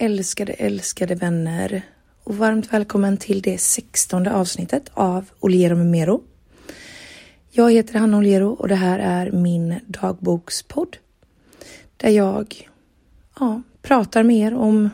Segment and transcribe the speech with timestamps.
[0.00, 1.82] älskade, älskade vänner
[2.24, 6.22] och varmt välkommen till det sextonde avsnittet av Oliero med Mero.
[7.50, 10.96] Jag heter Hanna Oliero och det här är min dagbokspodd
[11.96, 12.68] där jag
[13.40, 14.90] ja, pratar mer om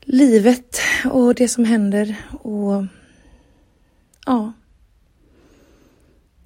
[0.00, 0.80] livet
[1.10, 2.84] och det som händer och
[4.26, 4.52] ja.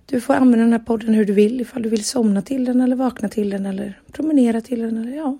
[0.06, 2.80] Du får använda den här podden hur du vill ifall du vill somna till den
[2.80, 5.38] eller vakna till den eller promenera till den eller ja.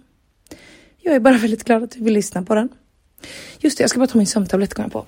[1.05, 2.69] Jag är bara väldigt glad att du vill lyssna på den.
[3.59, 5.07] Just det, jag ska bara ta min sömntablett kom jag på.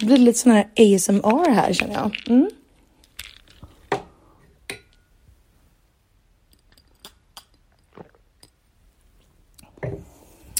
[0.00, 2.16] Det blir lite sån här ASMR här känner jag.
[2.28, 2.50] Mm.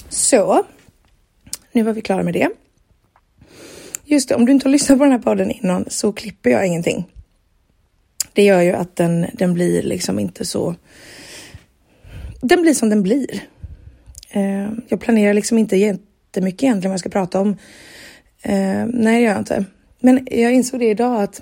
[0.09, 0.65] Så,
[1.71, 2.49] nu var vi klara med det.
[4.03, 6.67] Just det, om du inte har lyssnat på den här podden innan så klipper jag
[6.67, 7.14] ingenting.
[8.35, 10.75] Det gör ju att den, den blir liksom inte så...
[12.41, 13.41] Den blir som den blir.
[14.29, 17.49] Eh, jag planerar liksom inte jättemycket egentligen vad jag ska prata om.
[18.41, 19.65] Eh, nej, det gör jag inte.
[19.99, 21.41] Men jag insåg det idag att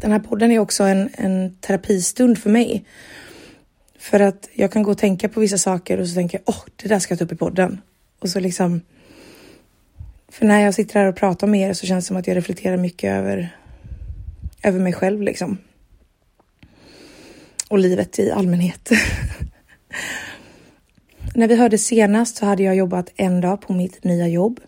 [0.00, 2.84] den här podden är också en, en terapistund för mig.
[3.98, 6.56] För att jag kan gå och tänka på vissa saker och så tänker jag, åh,
[6.56, 7.80] oh, det där ska jag ta upp i podden.
[8.18, 8.80] Och så liksom...
[10.28, 12.36] För när jag sitter här och pratar med er så känns det som att jag
[12.36, 13.56] reflekterar mycket över
[14.62, 15.58] över mig själv liksom.
[17.68, 18.90] Och livet i allmänhet.
[21.34, 24.60] När vi hörde senast så hade jag jobbat en dag på mitt nya jobb.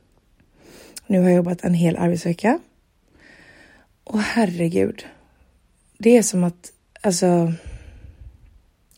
[1.06, 2.59] Nu har jag jobbat en hel arbetsvecka.
[4.05, 5.06] Och herregud.
[5.98, 7.53] Det är som att, alltså.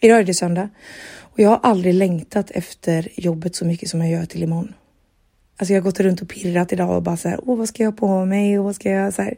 [0.01, 0.69] Idag är det söndag
[1.37, 4.75] och jag har aldrig längtat efter jobbet så mycket som jag gör till imorgon.
[5.57, 7.83] Alltså jag har gått runt och pirrat idag och bara så här, åh vad ska
[7.83, 9.35] jag ha på mig och vad ska jag så här.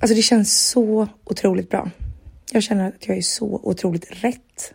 [0.00, 1.90] Alltså det känns så otroligt bra.
[2.52, 4.74] Jag känner att jag är så otroligt rätt.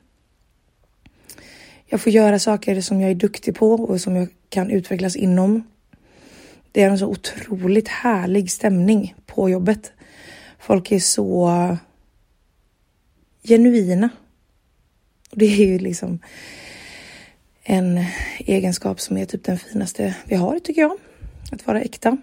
[1.86, 5.64] Jag får göra saker som jag är duktig på och som jag kan utvecklas inom.
[6.72, 9.92] Det är en så otroligt härlig stämning på jobbet.
[10.60, 11.78] Folk är så
[13.44, 14.10] genuina.
[15.32, 16.20] Det är ju liksom
[17.64, 18.06] en
[18.40, 20.98] egenskap som är typ den finaste vi har tycker jag.
[21.52, 22.18] Att vara äkta.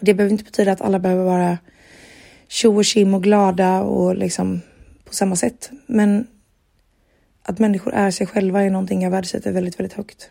[0.00, 1.58] Det behöver inte betyda att alla behöver vara
[2.48, 4.60] tjo och tjim och glada och liksom
[5.04, 5.70] på samma sätt.
[5.86, 6.26] Men
[7.42, 10.30] att människor är sig själva är någonting jag värdesätter väldigt, väldigt högt.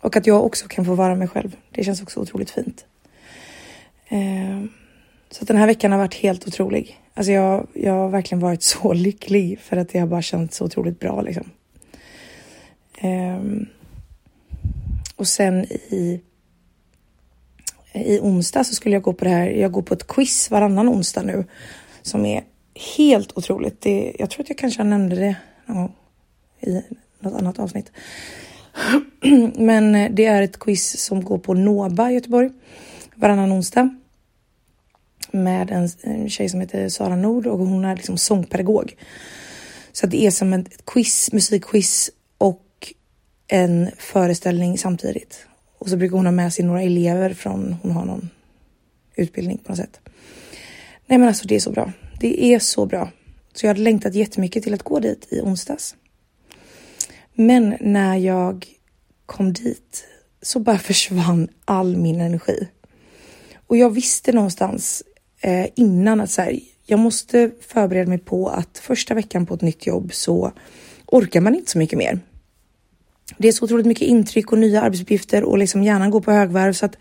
[0.00, 1.56] Och att jag också kan få vara mig själv.
[1.70, 2.84] Det känns också otroligt fint.
[4.08, 4.64] Eh,
[5.30, 7.00] så att den här veckan har varit helt otrolig.
[7.14, 10.64] Alltså jag, jag har verkligen varit så lycklig för att det har bara känts så
[10.64, 11.50] otroligt bra liksom.
[12.98, 13.40] Eh,
[15.16, 16.20] och sen i
[17.92, 19.46] i onsdag så skulle jag gå på det här.
[19.46, 21.44] Jag går på ett quiz varannan onsdag nu
[22.02, 22.44] som är
[22.96, 23.80] helt otroligt.
[23.80, 25.36] Det, jag tror att jag kanske nämnde det
[25.66, 25.94] någon gång
[26.60, 26.82] i
[27.20, 27.92] något annat avsnitt.
[29.54, 32.50] Men eh, det är ett quiz som går på Noba i Göteborg
[33.14, 33.98] varannan onsdag
[35.30, 38.96] med en, en tjej som heter Sara Nord och hon är liksom sångpedagog.
[39.92, 42.94] Så det är som ett quiz, musikquiz och
[43.48, 45.46] en föreställning samtidigt.
[45.80, 48.30] Och så brukar hon ha med sig några elever från, hon har någon
[49.14, 50.00] utbildning på något sätt.
[51.06, 51.92] Nej men alltså det är så bra.
[52.20, 53.10] Det är så bra.
[53.54, 55.96] Så jag hade längtat jättemycket till att gå dit i onsdags.
[57.34, 58.66] Men när jag
[59.26, 60.04] kom dit
[60.42, 62.68] så bara försvann all min energi.
[63.66, 65.02] Och jag visste någonstans
[65.40, 69.62] eh, innan att så här, jag måste förbereda mig på att första veckan på ett
[69.62, 70.52] nytt jobb så
[71.06, 72.20] orkar man inte så mycket mer
[73.38, 76.72] det är så otroligt mycket intryck och nya arbetsuppgifter och liksom hjärnan går på högvarv
[76.72, 76.96] så att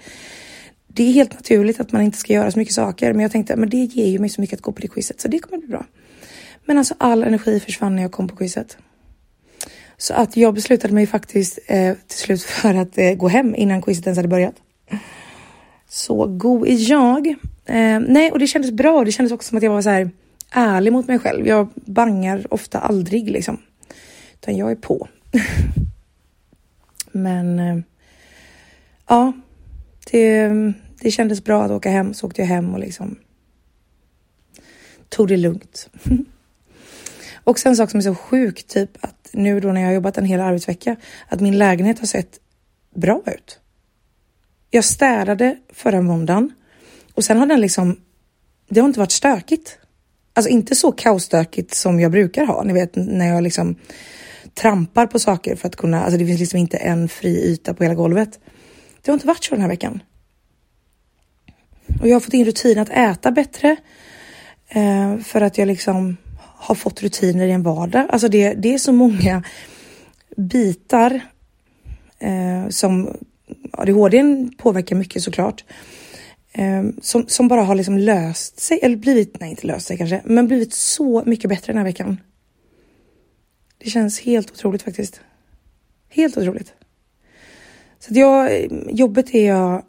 [0.87, 3.13] det är helt naturligt att man inte ska göra så mycket saker.
[3.13, 5.21] Men jag tänkte, men det ger ju mig så mycket att gå på det quizet
[5.21, 5.85] så det kommer bli bra.
[6.65, 8.77] Men alltså all energi försvann när jag kom på quizet.
[9.97, 13.81] Så att jag beslutade mig faktiskt eh, till slut för att eh, gå hem innan
[13.81, 14.55] quizet ens hade börjat.
[15.89, 17.27] Så god är jag.
[17.65, 19.03] Eh, nej, och det kändes bra.
[19.03, 20.09] Det kändes också som att jag var så här
[20.51, 21.47] ärlig mot mig själv.
[21.47, 23.57] Jag bangar ofta aldrig liksom,
[24.33, 25.07] utan jag är på.
[27.23, 27.77] Men eh,
[29.07, 29.33] ja,
[30.11, 30.49] det,
[31.01, 32.13] det kändes bra att åka hem.
[32.13, 33.17] Så åkte jag hem och liksom
[35.09, 35.89] tog det lugnt.
[37.33, 39.93] och sen en sak som är så sjuk, typ att nu då när jag har
[39.93, 40.95] jobbat en hel arbetsvecka,
[41.27, 42.39] att min lägenhet har sett
[42.95, 43.59] bra ut.
[44.69, 46.51] Jag städade förra måndagen
[47.13, 48.01] och sen har den liksom,
[48.69, 49.79] det har inte varit stökigt.
[50.33, 53.75] Alltså inte så kaosstökigt som jag brukar ha, ni vet när jag liksom
[54.61, 57.83] trampar på saker för att kunna, alltså det finns liksom inte en fri yta på
[57.83, 58.39] hela golvet.
[59.01, 59.99] Det har inte varit så den här veckan.
[62.01, 63.75] Och jag har fått in rutin att äta bättre.
[64.69, 68.05] Eh, för att jag liksom har fått rutiner i en vardag.
[68.09, 69.43] Alltså det, det är så många
[70.35, 71.21] bitar
[72.19, 73.17] eh, som
[73.71, 74.23] ADHD
[74.57, 75.63] påverkar mycket såklart.
[76.51, 80.21] Eh, som, som bara har liksom löst sig, eller blivit, nej inte löst sig kanske,
[80.25, 82.17] men blivit så mycket bättre den här veckan.
[83.83, 85.21] Det känns helt otroligt faktiskt.
[86.09, 86.73] Helt otroligt.
[87.99, 89.83] Så att jag, jobbet är jag,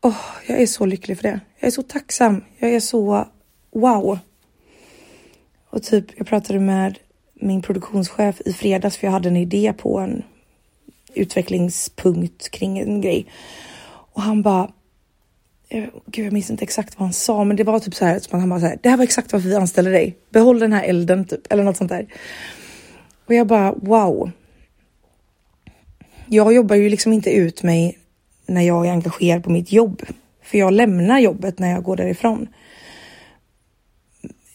[0.00, 1.40] oh, jag är så lycklig för det.
[1.58, 2.44] Jag är så tacksam.
[2.58, 3.28] Jag är så
[3.70, 4.18] wow.
[5.70, 6.98] Och typ, jag pratade med
[7.34, 10.22] min produktionschef i fredags för jag hade en idé på en
[11.14, 13.26] utvecklingspunkt kring en grej.
[13.88, 14.72] Och han bara,
[15.68, 18.18] eh, gud jag minns inte exakt vad han sa, men det var typ så här
[18.18, 20.18] som han bara så här, det här var exakt varför vi anställde dig.
[20.30, 22.06] Behåll den här elden typ, eller något sånt där.
[23.28, 24.30] Och jag bara wow.
[26.26, 27.98] Jag jobbar ju liksom inte ut mig
[28.46, 30.02] när jag är engagerad på mitt jobb,
[30.42, 32.48] för jag lämnar jobbet när jag går därifrån.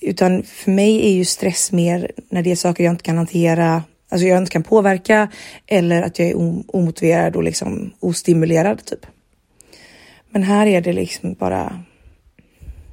[0.01, 3.83] Utan för mig är ju stress mer när det är saker jag inte kan hantera,
[4.09, 5.31] alltså jag inte kan påverka
[5.67, 6.35] eller att jag är
[6.75, 9.05] omotiverad och liksom ostimulerad typ.
[10.29, 11.83] Men här är det liksom bara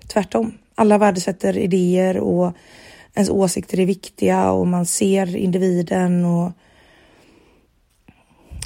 [0.06, 0.52] tvärtom.
[0.74, 2.52] Alla värdesätter idéer och
[3.14, 6.52] ens åsikter är viktiga och man ser individen och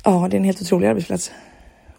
[0.05, 1.31] ja, det är en helt otrolig arbetsplats.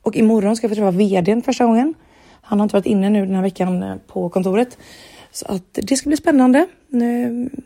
[0.01, 1.93] Och imorgon ska jag få träffa vdn första gången.
[2.41, 4.77] Han har inte varit inne nu den här veckan eh, på kontoret.
[5.31, 6.59] Så att det ska bli spännande.
[6.93, 7.61] Eh,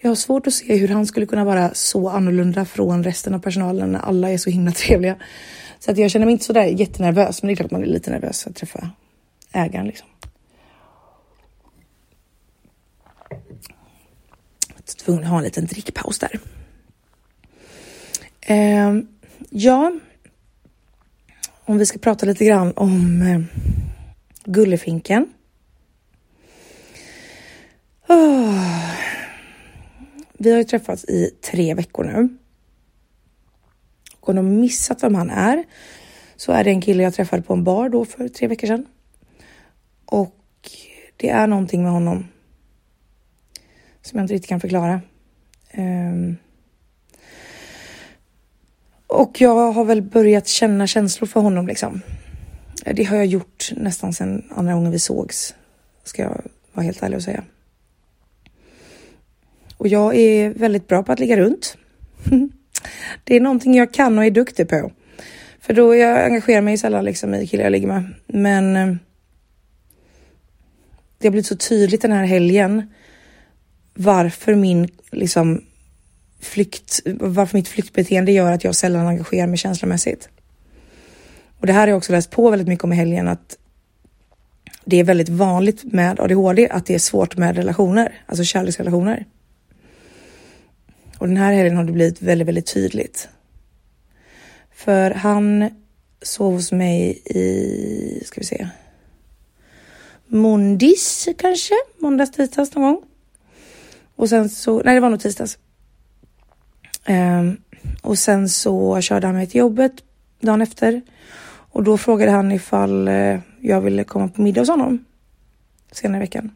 [0.00, 3.38] jag har svårt att se hur han skulle kunna vara så annorlunda från resten av
[3.38, 5.16] personalen när alla är så himla trevliga.
[5.78, 7.82] Så att jag känner mig inte så där jättenervös, men det är klart att man
[7.82, 8.90] är lite nervös att träffa
[9.52, 10.08] ägaren liksom.
[14.94, 16.40] Tvungen att ha en liten drickpaus där.
[18.40, 18.94] Eh,
[19.50, 19.92] ja,
[21.64, 23.40] om vi ska prata lite grann om eh,
[24.44, 25.26] Gullefinken.
[28.08, 28.90] Oh.
[30.32, 32.28] Vi har ju träffats i tre veckor nu.
[34.20, 35.64] Och om de missat vem han är
[36.36, 38.86] så är det en kille jag träffade på en bar då för tre veckor sedan.
[40.04, 40.36] Och
[41.16, 42.28] det är någonting med honom
[44.02, 45.00] som jag inte riktigt kan förklara.
[45.74, 46.36] Um,
[49.06, 52.00] och jag har väl börjat känna känslor för honom liksom.
[52.84, 55.54] Eh, det har jag gjort nästan sedan andra gången vi sågs,
[56.04, 56.42] ska jag
[56.72, 57.44] vara helt ärlig och säga.
[59.76, 61.76] Och jag är väldigt bra på att ligga runt.
[63.24, 64.92] det är någonting jag kan och är duktig på.
[65.60, 68.14] För då jag engagerar mig sällan liksom i killar jag ligger med.
[68.26, 68.96] Men eh,
[71.18, 72.92] det har blivit så tydligt den här helgen
[73.94, 75.64] varför min liksom
[76.40, 80.28] flykt, varför mitt flyktbeteende gör att jag sällan engagerar mig känslomässigt.
[81.60, 83.56] Och det här har jag också läst på väldigt mycket om i helgen att
[84.84, 89.26] det är väldigt vanligt med ADHD att det är svårt med relationer, alltså kärleksrelationer.
[91.18, 93.28] Och den här helgen har det blivit väldigt, väldigt tydligt.
[94.74, 95.70] För han
[96.22, 98.68] sov hos mig i, ska vi se,
[100.26, 103.02] måndags kanske, måndags, tisdags någon gång.
[104.20, 105.58] Och sen så, nej det var nog tisdags.
[107.08, 107.56] Um,
[108.02, 109.92] och sen så körde han mig till jobbet
[110.40, 111.02] dagen efter
[111.46, 115.04] och då frågade han ifall eh, jag ville komma på middag hos honom
[115.92, 116.50] senare i veckan.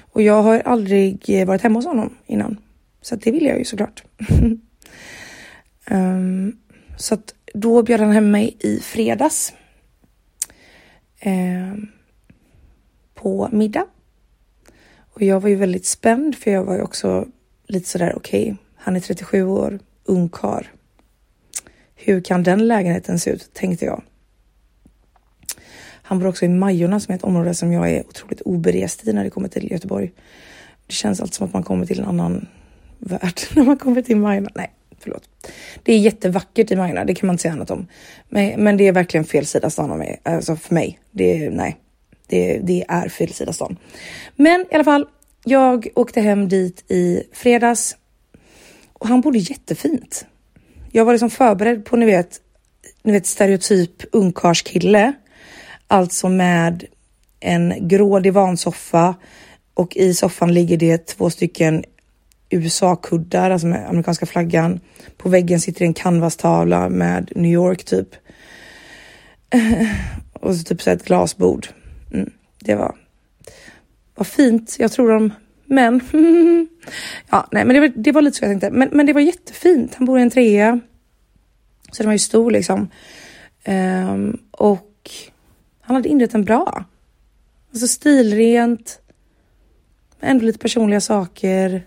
[0.00, 2.58] Och jag har aldrig eh, varit hemma hos honom innan.
[3.02, 4.04] Så det ville jag ju såklart.
[5.90, 6.58] um,
[6.96, 9.52] så att då bjöd han hem mig i fredags.
[11.24, 11.88] Um,
[13.14, 13.86] på middag.
[15.18, 17.26] Och jag var ju väldigt spänd för jag var ju också
[17.66, 20.72] lite sådär okej, okay, han är 37 år, ungkar.
[21.94, 24.02] Hur kan den lägenheten se ut, tänkte jag.
[26.02, 29.12] Han bor också i Majorna som är ett område som jag är otroligt oberest i
[29.12, 30.12] när det kommer till Göteborg.
[30.86, 32.48] Det känns alltid som att man kommer till en annan
[32.98, 34.50] värld när man kommer till Majorna.
[34.54, 35.28] Nej, förlåt.
[35.82, 37.86] Det är jättevackert i Majorna, det kan man inte säga annat om.
[38.28, 40.98] Men, men det är verkligen fel sida stan alltså för mig.
[41.10, 41.76] Det är, nej,
[42.28, 43.76] det, det är fel stan.
[44.36, 45.06] Men i alla fall,
[45.44, 47.96] jag åkte hem dit i fredags
[48.92, 50.26] och han bodde jättefint.
[50.92, 52.40] Jag var liksom förberedd på, ni vet,
[53.02, 55.12] ni vet stereotyp ungkarskille.
[55.86, 56.84] Alltså med
[57.40, 59.14] en grå divansoffa
[59.74, 61.84] och i soffan ligger det två stycken
[62.50, 64.80] USA-kuddar, alltså med amerikanska flaggan.
[65.16, 68.08] På väggen sitter en canvastavla med New York typ.
[70.32, 71.68] och så typ så ett glasbord.
[72.58, 72.96] Det var,
[74.14, 74.76] var fint.
[74.78, 75.32] Jag tror de
[75.70, 76.00] men
[77.30, 78.70] ja, nej, men det var, det var lite så jag tänkte.
[78.70, 79.94] Men, men det var jättefint.
[79.94, 80.80] Han bor i en trea.
[81.92, 82.88] Så den var ju stor liksom.
[83.66, 85.10] Um, och
[85.80, 86.84] han hade inrett den bra.
[87.70, 89.00] Alltså stilrent.
[90.20, 91.86] ändå lite personliga saker.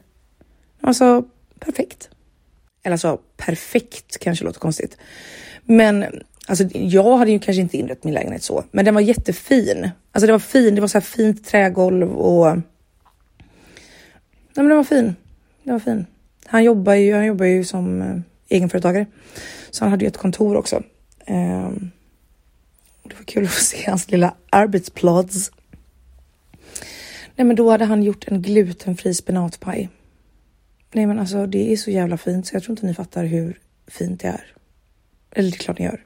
[0.82, 1.26] Alltså
[1.60, 2.10] perfekt.
[2.84, 4.98] Eller alltså perfekt kanske låter konstigt.
[5.64, 6.06] Men
[6.48, 9.90] alltså jag hade ju kanske inte inrett min lägenhet så, men den var jättefin.
[10.12, 12.58] Alltså det var fin, det var så här fint trägolv och
[14.54, 15.16] Nej, men den var fin.
[15.64, 16.06] Den var fin.
[16.46, 18.18] Han jobbar ju, han jobbar ju som eh,
[18.50, 19.06] egenföretagare,
[19.70, 20.84] så han hade ju ett kontor också.
[21.26, 21.92] Ehm,
[23.04, 25.52] det var kul att få se hans lilla arbetsplats.
[27.36, 29.90] Nej, men då hade han gjort en glutenfri spenatpaj.
[30.94, 33.60] Nej, men alltså det är så jävla fint så jag tror inte ni fattar hur
[33.88, 34.54] fint det är.
[35.32, 36.06] Eller det är klart ni gör.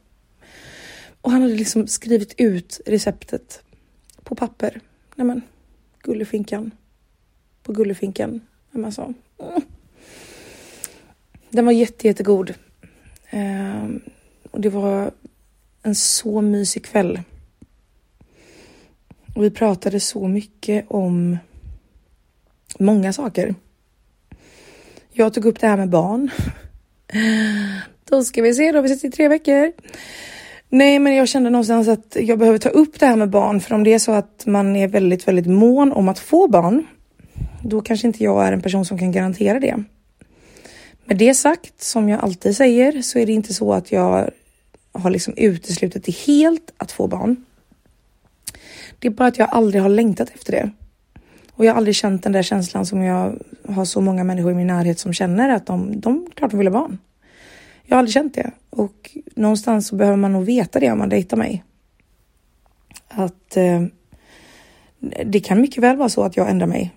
[1.25, 3.63] Och han hade liksom skrivit ut receptet
[4.23, 4.81] på papper.
[5.15, 5.41] Nej men,
[6.01, 6.71] gullefinkan.
[7.63, 8.41] På gullefinkan.
[8.73, 9.61] Alltså, mm.
[11.49, 12.53] Den var jätte, jättegod.
[13.29, 13.85] Eh,
[14.51, 15.11] och det var
[15.83, 17.21] en så mysig kväll.
[19.35, 21.37] Och vi pratade så mycket om
[22.79, 23.55] många saker.
[25.11, 26.31] Jag tog upp det här med barn.
[28.03, 29.71] Då ska vi se, då har vi sett i tre veckor.
[30.75, 33.75] Nej, men jag kände någonstans att jag behöver ta upp det här med barn, för
[33.75, 36.87] om det är så att man är väldigt, väldigt mån om att få barn,
[37.63, 39.83] då kanske inte jag är en person som kan garantera det.
[41.05, 44.29] Med det sagt, som jag alltid säger, så är det inte så att jag
[44.91, 47.45] har liksom uteslutit det helt att få barn.
[48.99, 50.71] Det är bara att jag aldrig har längtat efter det.
[51.51, 53.35] Och jag har aldrig känt den där känslan som jag
[53.69, 56.67] har så många människor i min närhet som känner att de, de klart de vill
[56.67, 56.97] ha barn.
[57.85, 61.09] Jag har aldrig känt det och någonstans så behöver man nog veta det om man
[61.09, 61.63] dejtar mig.
[63.07, 63.83] Att eh,
[65.25, 66.91] det kan mycket väl vara så att jag ändrar mig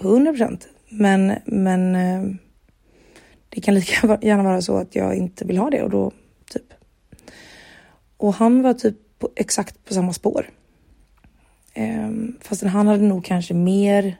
[0.00, 2.36] 100 procent, men, men eh,
[3.48, 6.12] det kan lika gärna vara så att jag inte vill ha det och då
[6.50, 6.72] typ.
[8.16, 10.50] Och han var typ på, exakt på samma spår.
[11.74, 12.10] Eh,
[12.40, 14.16] fastän han hade nog kanske mer.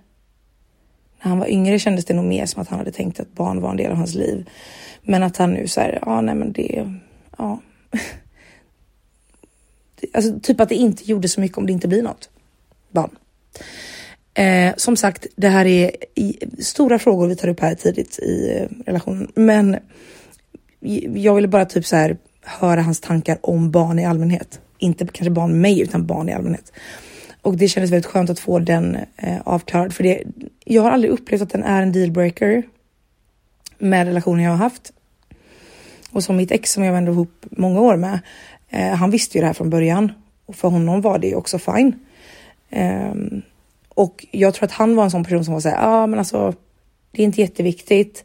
[1.25, 3.61] När han var yngre kändes det nog mer som att han hade tänkt att barn
[3.61, 4.51] var en del av hans liv.
[5.03, 6.99] Men att han nu så här, ja nej men det,
[7.39, 7.61] ja.
[10.13, 12.31] Alltså typ att det inte gjorde så mycket om det inte blir något
[12.91, 13.11] barn.
[14.35, 18.59] Eh, som sagt, det här är i, stora frågor vi tar upp här tidigt i
[18.59, 19.77] eh, relationen, men
[21.15, 24.61] jag ville bara typ så här höra hans tankar om barn i allmänhet.
[24.79, 26.73] Inte kanske barn med mig, utan barn i allmänhet.
[27.45, 30.23] Och det kändes väldigt skönt att få den eh, avklarad, för det,
[30.65, 32.63] jag har aldrig upplevt att den är en dealbreaker
[33.79, 34.93] med relationen jag har haft.
[36.11, 38.19] Och som mitt ex som jag var ihop många år med,
[38.69, 40.13] eh, han visste ju det här från början
[40.47, 41.93] och för honom var det också fine.
[42.71, 43.15] Eh,
[43.89, 46.19] och jag tror att han var en sån person som var så ja ah, men
[46.19, 46.55] alltså
[47.11, 48.25] det är inte jätteviktigt.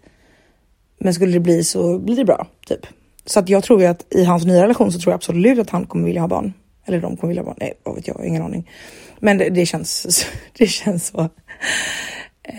[0.97, 2.87] Men skulle det bli så blir det bra, typ.
[3.25, 5.69] Så att jag tror ju att i hans nya relation så tror jag absolut att
[5.69, 6.53] han kommer vilja ha barn.
[6.85, 7.57] Eller de kommer vilja ha barn.
[7.59, 8.69] Nej, vad vet jag, ingen aning.
[9.19, 10.25] Men det, det känns,
[10.57, 11.29] det känns så.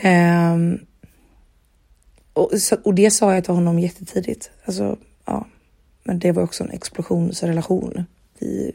[0.05, 0.87] Um,
[2.33, 2.51] och,
[2.85, 4.51] och det sa jag till honom jättetidigt.
[4.65, 5.47] Alltså, ja.
[6.03, 8.05] Men det var också en explosionsrelation.
[8.39, 8.73] Vi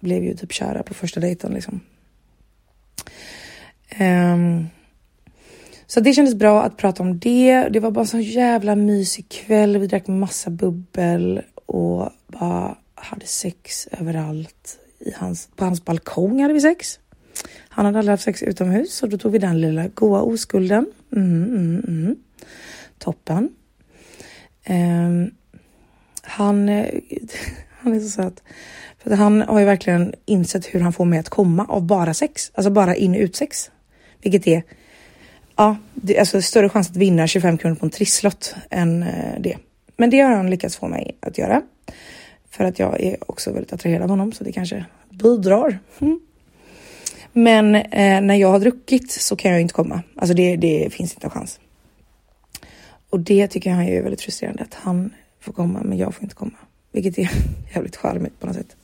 [0.00, 1.80] blev ju typ kära på första dejten liksom.
[4.00, 4.68] Um,
[5.86, 7.68] så det kändes bra att prata om det.
[7.68, 9.78] Det var bara en så jävla mysig kväll.
[9.78, 14.78] Vi drack massa bubbel och bara hade sex överallt.
[15.00, 16.98] I hans, på hans balkong hade vi sex.
[17.68, 20.86] Han hade aldrig haft sex utomhus och då tog vi den lilla goa oskulden.
[21.16, 22.16] Mm, mm, mm.
[22.98, 23.48] Toppen.
[24.68, 25.30] Um,
[26.22, 26.86] han, eh,
[27.80, 28.42] han är så söt.
[28.98, 32.50] För han har ju verkligen insett hur han får mig att komma av bara sex.
[32.54, 33.70] Alltså bara in och ut sex.
[34.22, 34.62] Vilket är
[35.56, 39.56] ja, det, alltså större chans att vinna 25 kronor på en trisslott än eh, det.
[39.96, 41.62] Men det har han lyckats få mig att göra.
[42.50, 45.78] För att jag är också väldigt attraherad av honom så det kanske bidrar.
[45.98, 46.20] Mm.
[47.32, 50.02] Men eh, när jag har druckit så kan jag inte komma.
[50.16, 51.60] Alltså det, det finns inte en chans.
[53.10, 56.34] Och det tycker han är väldigt frustrerande att han får komma men jag får inte
[56.34, 56.58] komma.
[56.92, 57.30] Vilket är
[57.74, 58.76] jävligt charmigt på något sätt.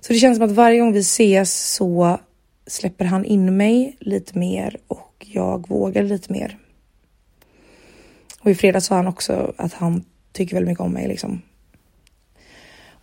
[0.00, 2.18] Så det känns som att varje gång vi ses så
[2.66, 6.58] släpper han in mig lite mer och jag vågar lite mer.
[8.40, 11.42] Och i fredags sa han också att han tycker väldigt mycket om mig liksom.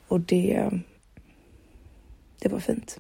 [0.08, 0.70] Och det.
[2.40, 3.00] Det var fint.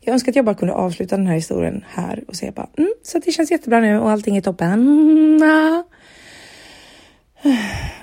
[0.00, 2.92] Jag önskar att jag bara kunde avsluta den här historien här och säga bara mm,
[3.02, 5.40] så det känns jättebra nu och allting är toppen.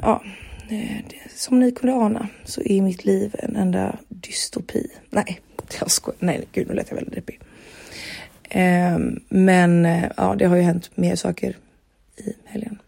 [0.01, 0.21] Ja,
[1.35, 4.87] som ni kunde ana så är mitt liv en enda dystopi.
[5.09, 5.39] Nej,
[5.79, 6.17] jag skojar.
[6.19, 7.39] Nej, gud, nu lät jag väldigt deppig.
[8.55, 11.57] Um, men uh, ja, det har ju hänt mer saker
[12.17, 12.81] i helgen.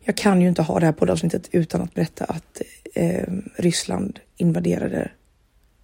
[0.00, 2.62] Jag kan ju inte ha det här poddavsnittet utan att berätta att
[2.98, 3.24] eh,
[3.56, 5.10] Ryssland invaderade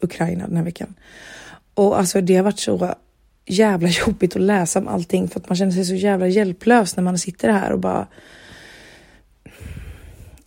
[0.00, 0.94] Ukraina den här veckan.
[1.75, 2.94] Och alltså det har varit så
[3.47, 7.04] jävla jobbigt att läsa om allting för att man känner sig så jävla hjälplös när
[7.04, 8.06] man sitter här och bara.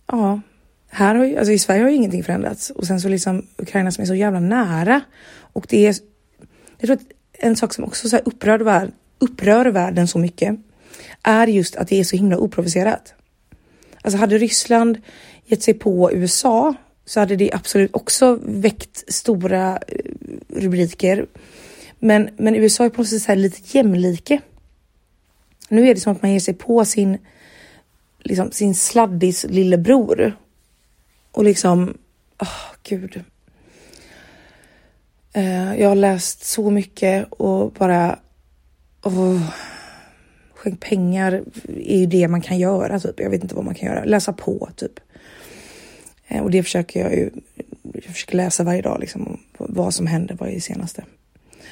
[0.06, 0.40] Ja,
[0.88, 3.90] här har ju, alltså i Sverige har ju ingenting förändrats och sen så liksom Ukraina
[3.90, 5.94] som är så jävla nära och det är.
[6.78, 10.56] Jag tror att en sak som också så här upprör, värld, upprör världen så mycket
[11.22, 13.14] är just att det är så himla oprovocerat.
[14.02, 14.98] Alltså hade Ryssland
[15.48, 16.74] gett sig på USA
[17.04, 19.98] så hade det absolut också väckt stora eh,
[20.48, 21.26] rubriker.
[21.98, 24.40] Men, men USA är på något sätt så lite jämlike.
[25.68, 27.18] Nu är det som att man ger sig på sin,
[28.18, 30.36] liksom, sin sladdis lillebror.
[31.32, 31.98] Och liksom,
[32.38, 33.24] åh oh, gud.
[35.36, 38.18] Uh, jag har läst så mycket och bara,
[39.02, 39.50] oh,
[40.54, 43.20] skänk pengar är ju det man kan göra typ.
[43.20, 44.04] Jag vet inte vad man kan göra.
[44.04, 45.00] Läsa på typ.
[46.28, 47.30] Eh, och det försöker jag ju.
[47.82, 51.04] Jag försöker läsa varje dag liksom vad som händer, vad är det senaste.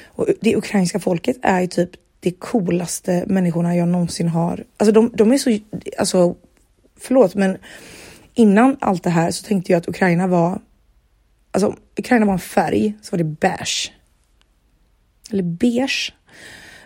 [0.05, 4.63] Och det ukrainska folket är ju typ det coolaste människorna jag någonsin har.
[4.77, 5.59] Alltså de, de är så,
[5.97, 6.35] alltså
[6.99, 7.57] förlåt men
[8.33, 10.61] innan allt det här så tänkte jag att Ukraina var,
[11.51, 13.91] alltså Ukraina var en färg så var det beige.
[15.31, 16.13] Eller beige.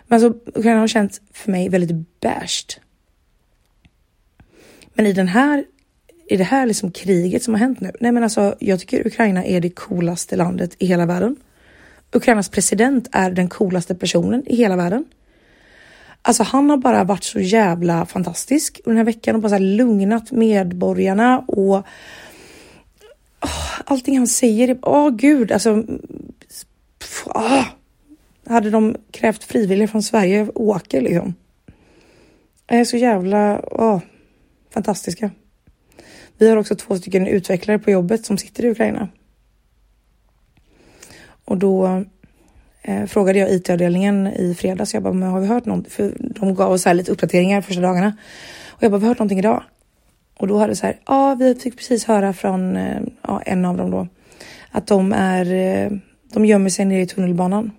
[0.06, 2.80] Men alltså Ukraina har känts för mig väldigt beige.
[4.94, 5.64] Men i den här,
[6.32, 7.92] i det här liksom kriget som har hänt nu.
[8.00, 11.36] Nej men alltså jag tycker Ukraina är det coolaste landet i hela världen.
[12.12, 15.04] Ukrainas president är den coolaste personen i hela världen.
[16.22, 20.30] Alltså han har bara varit så jävla fantastisk den här veckan och bara så lugnat
[20.30, 21.76] medborgarna och
[23.40, 24.78] oh, allting han säger.
[24.82, 25.84] Åh oh, gud, alltså.
[27.26, 27.64] Oh,
[28.46, 31.34] hade de krävt frivilliga från Sverige åker liksom.
[32.66, 34.00] är så jävla oh,
[34.74, 35.30] fantastiska.
[36.42, 39.08] Vi har också två stycken utvecklare på jobbet som sitter i Ukraina.
[41.44, 42.04] Och då
[42.82, 44.94] eh, frågade jag IT-avdelningen i fredags.
[44.94, 45.88] Jag bara, men har vi hört något?
[45.88, 48.16] För de gav oss lite uppdateringar första dagarna.
[48.68, 49.62] Och jag bara, har vi hört någonting idag?
[50.38, 53.64] Och då hade det så här, ja, vi fick precis höra från eh, ja, en
[53.64, 54.08] av dem då
[54.70, 55.90] att de är, eh,
[56.32, 57.70] de gömmer sig nere i tunnelbanan.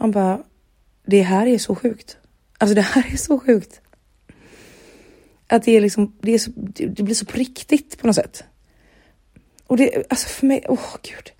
[0.00, 0.38] Man bara,
[1.06, 2.16] det här är så sjukt.
[2.58, 3.80] Alltså det här är så sjukt.
[5.48, 8.44] Att det är liksom, det, är så, det blir så på riktigt på något sätt.
[9.66, 11.32] Och det, alltså för mig, åh oh, gud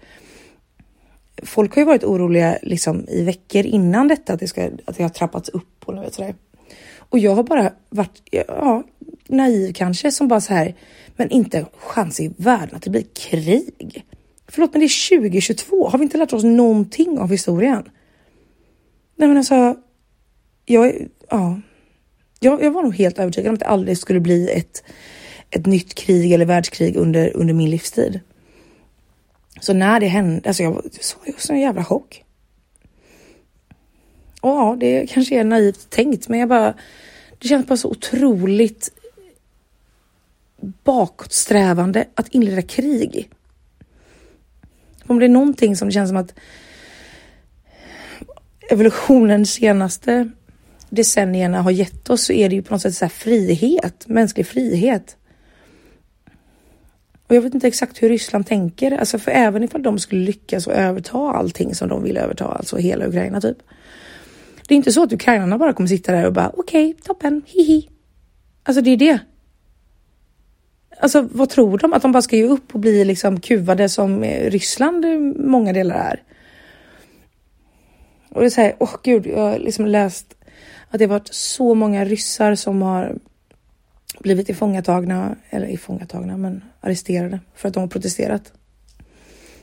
[1.42, 5.02] folk har ju varit oroliga liksom i veckor innan detta att det, ska, att det
[5.02, 6.34] har trappats upp och något sådär.
[6.98, 8.82] Och jag har bara varit ja,
[9.28, 10.74] naiv kanske som bara så här,
[11.16, 14.04] men inte chans i världen att det blir krig.
[14.48, 15.88] Förlåt, men det är 2022.
[15.88, 17.90] Har vi inte lärt oss någonting av historien?
[19.16, 19.76] Nej, men alltså.
[20.64, 21.60] Jag, ja,
[22.40, 24.84] jag, jag var nog helt övertygad om att det aldrig skulle bli ett,
[25.50, 28.20] ett nytt krig eller världskrig under, under min livstid.
[29.60, 30.84] Så när det hände, alltså jag var
[31.38, 32.24] så en jävla chock.
[34.40, 36.74] Och ja, det kanske är naivt tänkt, men jag bara,
[37.38, 38.92] det känns bara så otroligt
[40.60, 43.30] bakåtsträvande att inleda krig.
[45.06, 46.34] Om det är någonting som det känns som att
[48.70, 50.30] evolutionens senaste
[50.90, 55.16] decennierna har gett oss så är det ju på något sätt så frihet, mänsklig frihet.
[57.26, 60.66] Och jag vet inte exakt hur Ryssland tänker, alltså för även ifall de skulle lyckas
[60.66, 63.58] och överta allting som de vill överta, alltså hela Ukraina typ.
[64.68, 67.42] Det är inte så att ukrainarna bara kommer sitta där och bara okej, okay, toppen,
[67.46, 67.88] hihi.
[68.62, 69.18] Alltså det är det.
[71.00, 71.92] Alltså vad tror de?
[71.92, 75.04] Att de bara ska ge upp och bli liksom kuvade som eh, Ryssland
[75.36, 76.22] många delar är?
[78.28, 80.34] Och det är såhär, åh oh, gud, jag har liksom läst
[80.90, 83.18] att det har varit så många ryssar som har
[84.20, 88.52] blivit ifångatagna, eller ifångatagna, men arresterade för att de har protesterat.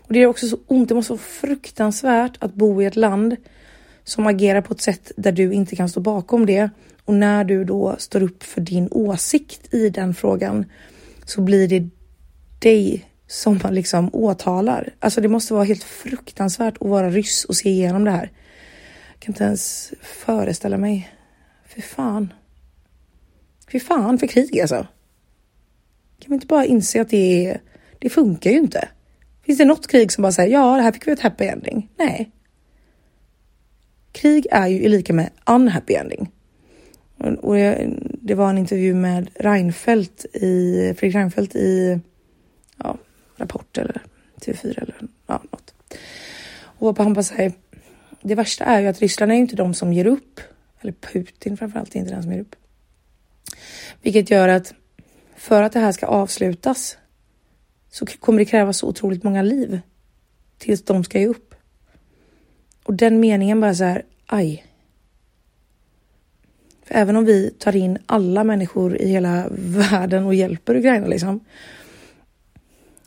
[0.02, 3.36] Och det är också så ont, det måste vara fruktansvärt att bo i ett land
[4.04, 6.70] som agerar på ett sätt där du inte kan stå bakom det.
[7.06, 10.66] Och när du då står upp för din åsikt i den frågan
[11.26, 11.90] så blir det
[12.60, 14.94] dig som man liksom åtalar.
[15.00, 18.32] Alltså det måste vara helt fruktansvärt att vara ryss och se igenom det här.
[19.14, 21.15] Jag kan inte ens föreställa mig.
[21.76, 22.34] Fy fan.
[23.72, 24.88] Fy fan för krig alltså.
[26.20, 27.58] Kan vi inte bara inse att det,
[28.00, 28.88] det funkar ju inte?
[29.46, 31.90] Finns det något krig som bara säger ja, det här fick vi ett happy ending?
[31.98, 32.32] Nej.
[34.12, 36.32] Krig är ju lika med unhappy ending.
[37.42, 42.00] Och jag, det var en intervju med Reinfeldt i, Fredrik Reinfeldt i
[42.78, 42.98] ja,
[43.38, 44.02] Rapport eller
[44.42, 44.96] TV4 eller
[45.28, 45.74] ja, något.
[46.58, 47.54] Och han bara säger,
[48.22, 50.40] det värsta är ju att Ryssland är ju inte de som ger upp.
[50.86, 52.56] Eller Putin framförallt är inte den som ger upp.
[54.02, 54.74] Vilket gör att
[55.36, 56.98] för att det här ska avslutas
[57.92, 59.80] så kommer det krävas så otroligt många liv
[60.58, 61.56] tills de ska ge upp.
[62.84, 64.66] Och den meningen bara så här, aj.
[66.84, 71.40] För även om vi tar in alla människor i hela världen och hjälper Ukraina liksom.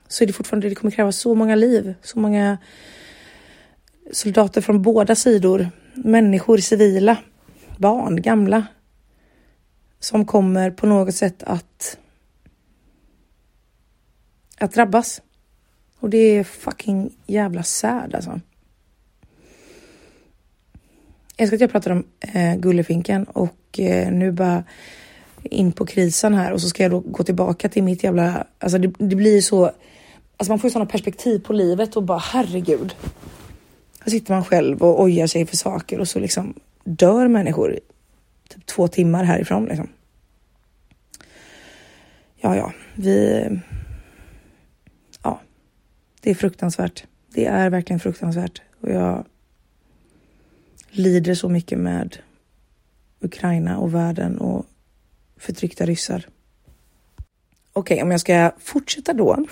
[0.08, 2.58] Så är det fortfarande, det kommer kräva så många liv, så många
[4.12, 7.16] soldater från båda sidor, människor, civila,
[7.78, 8.66] barn, gamla.
[10.00, 11.98] Som kommer på något sätt att
[14.58, 15.22] att drabbas.
[16.00, 18.40] Och det är fucking jävla sad alltså.
[21.36, 24.64] Jag ska att jag pratar om eh, Gullefinken och eh, nu bara
[25.42, 28.78] in på krisen här och så ska jag då gå tillbaka till mitt jävla, alltså
[28.78, 29.64] det, det blir så,
[30.36, 32.94] alltså man får ju sådana perspektiv på livet och bara herregud.
[34.00, 36.54] Här sitter man själv och ojar sig för saker och så liksom
[36.88, 37.80] dör människor
[38.48, 39.88] typ två timmar härifrån liksom.
[42.36, 43.60] Ja, ja, vi
[45.22, 45.40] Ja,
[46.20, 47.04] det är fruktansvärt.
[47.34, 49.24] Det är verkligen fruktansvärt och jag
[50.90, 52.16] lider så mycket med
[53.20, 54.66] Ukraina och världen och
[55.36, 56.26] förtryckta ryssar.
[57.72, 59.46] Okej, okay, om jag ska fortsätta då.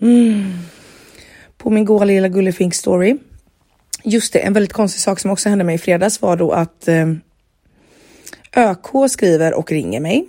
[0.00, 0.52] Mm.
[1.56, 3.18] På min goa lilla gullefink story.
[4.02, 6.88] Just det, en väldigt konstig sak som också hände mig i fredags var då att
[6.88, 7.12] eh,
[8.56, 10.28] ÖK skriver och ringer mig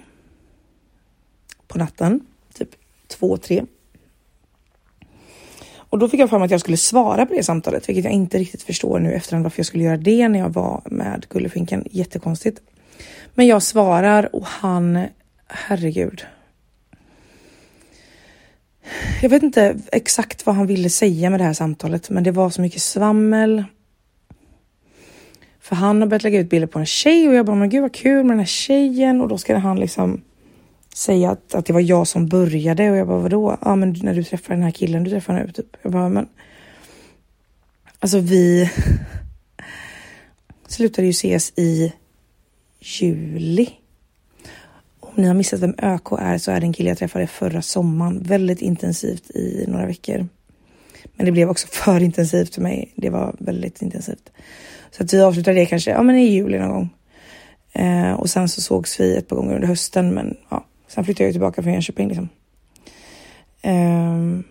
[1.68, 2.22] på natten,
[2.54, 2.70] typ
[3.08, 3.66] två, tre
[5.90, 8.14] och då fick jag för mig att jag skulle svara på det samtalet, vilket jag
[8.14, 11.84] inte riktigt förstår nu efterhand varför jag skulle göra det när jag var med Gullefinken.
[11.92, 12.62] Jättekonstigt.
[13.36, 15.06] Men jag svarar och han,
[15.48, 16.26] herregud.
[19.22, 22.50] Jag vet inte exakt vad han ville säga med det här samtalet, men det var
[22.50, 23.64] så mycket svammel.
[25.60, 27.82] För han har börjat lägga ut bilder på en tjej och jag bara, men gud
[27.82, 30.22] vad kul med den här tjejen och då ska han liksom
[30.94, 33.58] säga att, att det var jag som började och jag bara vadå?
[33.62, 35.78] Ja men när du träffar den här killen du träffar nu typ.
[35.82, 36.28] Jag bara men.
[38.00, 38.72] Alltså vi
[40.68, 41.94] slutade ju ses i
[42.80, 43.70] juli.
[45.10, 47.62] Om ni har missat vem ÖK är så är det en kille jag träffade förra
[47.62, 50.28] sommaren väldigt intensivt i några veckor.
[51.16, 52.94] Men det blev också för intensivt för mig.
[52.96, 54.30] Det var väldigt intensivt.
[54.92, 56.90] Så att vi avslutade det kanske ja, men i juli någon gång.
[57.74, 61.24] Eh, och sen så sågs vi ett par gånger under hösten men ja, Sen flyttade
[61.24, 62.30] jag tillbaka från Jönköping liksom.
[63.62, 64.44] Eh,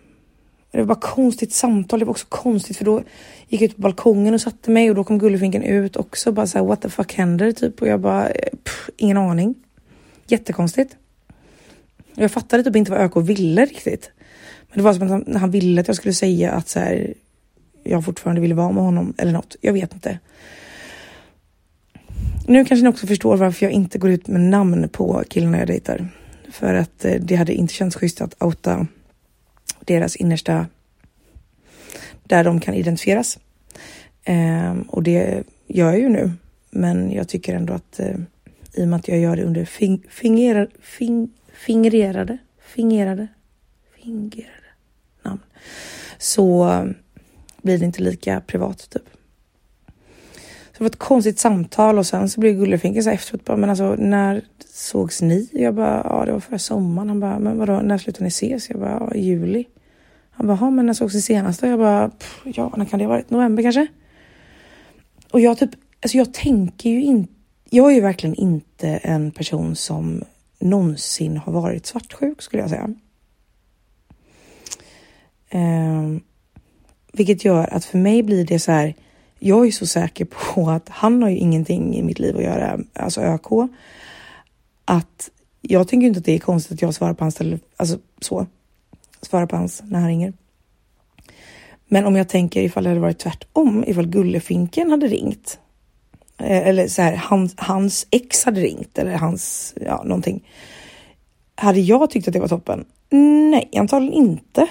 [0.70, 1.98] det var bara konstigt samtal.
[1.98, 3.02] Det var också konstigt för då
[3.48, 6.32] gick jag ut på balkongen och satte mig och då kom Gullefinken ut också.
[6.32, 9.54] Bara såhär what the fuck händer typ och jag bara eh, pff, ingen aning.
[10.28, 10.96] Jättekonstigt.
[12.14, 14.10] Jag fattade typ inte vad ÖK ville riktigt.
[14.68, 17.14] Men det var som att han, han ville att jag skulle säga att så här,
[17.82, 19.56] jag fortfarande ville vara med honom eller något.
[19.60, 20.18] Jag vet inte.
[22.46, 25.66] Nu kanske ni också förstår varför jag inte går ut med namn på killarna jag
[25.66, 26.08] dejtar.
[26.50, 28.86] För att eh, det hade inte känts schysst att outa
[29.80, 30.66] deras innersta
[32.22, 33.38] där de kan identifieras.
[34.24, 36.32] Ehm, och det gör jag ju nu.
[36.70, 38.16] Men jag tycker ändå att eh,
[38.74, 42.38] i och med att jag gör det under fing, fingerar, fing, fingrerade,
[42.74, 43.28] fingerade,
[43.96, 44.52] fingerade
[45.22, 45.40] namn
[46.18, 46.68] så
[47.62, 49.02] blir det inte lika privat typ.
[50.72, 53.70] Så det var ett konstigt samtal och sen så blev Gullefinken så efteråt bara, men
[53.70, 55.48] alltså när sågs ni?
[55.52, 57.08] Jag bara, ja det var förra sommaren.
[57.08, 58.70] Han bara, men vadå, när slutade ni ses?
[58.70, 59.64] Jag bara, ja, i juli.
[60.30, 61.62] Han bara, men när sågs ni senast?
[61.62, 62.10] Jag bara,
[62.44, 63.30] ja när kan det ha varit?
[63.30, 63.86] November kanske?
[65.30, 65.70] Och jag typ,
[66.02, 67.32] alltså jag tänker ju inte,
[67.70, 70.24] jag är ju verkligen inte en person som
[70.58, 72.94] någonsin har varit svartsjuk skulle jag säga.
[75.48, 76.16] Eh,
[77.12, 78.94] vilket gör att för mig blir det så här,
[79.38, 82.80] jag är så säker på att han har ju ingenting i mitt liv att göra,
[82.92, 83.70] alltså ÖK,
[84.84, 87.98] att jag tänker inte att det är konstigt att jag svarar på hans telefon, alltså
[88.20, 88.46] så,
[89.22, 90.32] svarar på hans när han ringer.
[91.86, 95.58] Men om jag tänker ifall det hade varit tvärtom, ifall Gullefinken hade ringt
[96.38, 100.48] Eh, eller så här, hans, hans ex hade ringt eller hans, ja någonting.
[101.54, 102.84] Hade jag tyckt att det var toppen?
[103.50, 104.66] Nej, antagligen inte.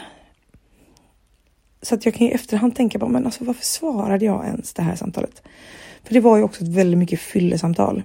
[1.82, 4.82] Så att jag kan i efterhand tänka på, men alltså varför svarade jag ens det
[4.82, 5.42] här samtalet?
[6.04, 8.04] För det var ju också ett väldigt mycket fyllesamtal.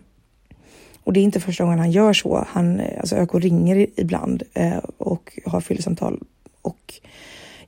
[1.04, 2.46] Och det är inte första gången han gör så.
[2.48, 6.20] Han, eh, alltså ÖK ringer ibland eh, och har fyllesamtal.
[6.62, 6.94] Och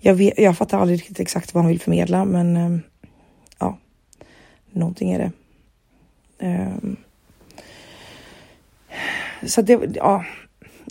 [0.01, 2.79] jag, vet, jag fattar aldrig riktigt exakt vad han vill förmedla, men eh,
[3.59, 3.79] ja,
[4.73, 5.33] någonting är det.
[6.39, 6.77] Eh,
[9.47, 10.25] så det, ja,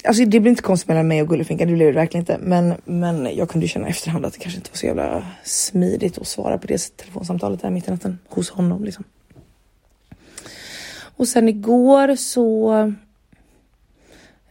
[0.03, 2.38] Alltså det blir inte konstigt mellan mig och Gullefinkan, det blev det verkligen inte.
[2.41, 6.17] Men, men jag kunde ju känna efterhand att det kanske inte var så jävla smidigt
[6.17, 9.03] att svara på det telefonsamtalet där mitt i natten hos honom liksom.
[11.15, 12.73] Och sen igår så,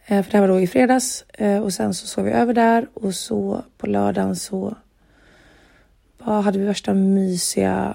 [0.05, 2.53] eh, för det här var då i fredags eh, och sen så sov vi över
[2.53, 4.75] där och så på lördagen så
[6.17, 7.93] bara hade vi värsta mysiga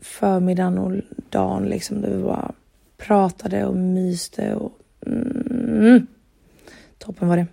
[0.00, 0.92] förmiddagen och
[1.30, 2.00] dagen liksom.
[2.00, 2.52] Där vi bara
[2.96, 4.72] pratade och myste och
[5.06, 6.06] mm,
[6.98, 7.46] toppen var det.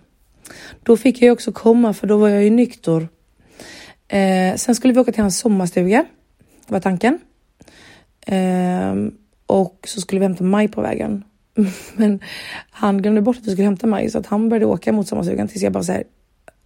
[0.82, 3.08] Då fick jag också komma för då var jag ju nykter.
[4.08, 6.04] Eh, sen skulle vi åka till hans sommarstuga.
[6.66, 7.18] var tanken.
[8.26, 8.94] Eh,
[9.46, 11.24] och så skulle vi hämta Maj på vägen.
[11.96, 12.20] Men
[12.70, 15.48] han glömde bort att vi skulle hämta Maj så att han började åka mot sommarstugan
[15.48, 16.04] tills jag bara säger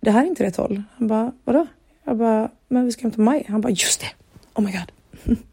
[0.00, 0.82] det här är inte rätt håll.
[0.96, 1.66] Han bara vadå?
[2.04, 3.44] Jag bara men vi ska hämta Maj.
[3.48, 4.06] Han bara just det.
[4.54, 4.92] Oh my god.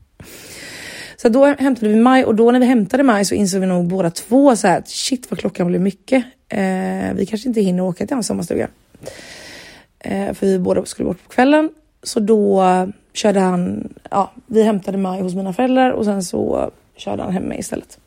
[1.18, 3.88] Så då hämtade vi Maj och då när vi hämtade Maj så insåg vi nog
[3.88, 6.26] båda två så här shit vad klockan blev mycket.
[6.50, 8.68] Eh, vi kanske inte hinner åka till hans sommarstuga.
[10.00, 11.70] Eh, för vi båda skulle bort på kvällen.
[12.04, 12.64] Så då
[13.14, 17.44] körde han, ja, vi hämtade Maj hos mina föräldrar och sen så körde han hem
[17.44, 18.00] mig istället.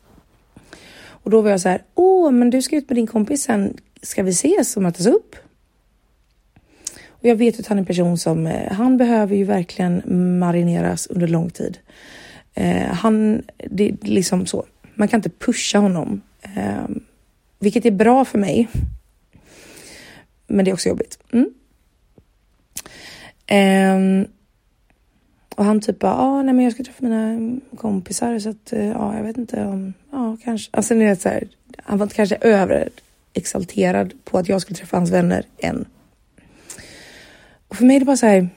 [1.23, 3.77] Och då var jag så här, åh, men du ska ut med din kompis sen.
[4.01, 5.35] Ska vi ses och mötas upp?
[7.21, 10.01] Och jag vet att han är en person som, eh, han behöver ju verkligen
[10.39, 11.77] marineras under lång tid.
[12.53, 14.65] Eh, han, det är liksom så.
[14.95, 16.95] Man kan inte pusha honom, eh,
[17.59, 18.67] vilket är bra för mig.
[20.47, 21.19] Men det är också jobbigt.
[21.31, 21.53] Mm.
[23.47, 24.27] Eh,
[25.55, 28.87] och han typ bara, ah, nej men jag ska träffa mina kompisar så att eh,
[28.87, 30.69] ja, ah, jag vet inte om, ja kanske.
[30.73, 35.11] Alltså ni vet så här, han var kanske överexalterad på att jag skulle träffa hans
[35.11, 35.85] vänner än.
[37.71, 38.49] Och för mig är det bara så här,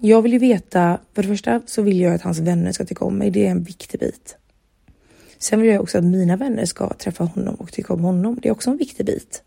[0.00, 3.04] jag vill ju veta, för det första så vill jag att hans vänner ska tycka
[3.04, 3.30] om mig.
[3.30, 4.36] Det är en viktig bit.
[5.38, 8.38] Sen vill jag också att mina vänner ska träffa honom och tycka om honom.
[8.42, 9.42] Det är också en viktig bit.